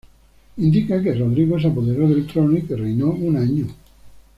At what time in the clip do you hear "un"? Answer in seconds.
3.11-3.37